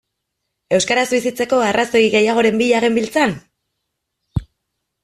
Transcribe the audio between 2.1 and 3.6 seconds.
gehiagoren bila genbiltzan?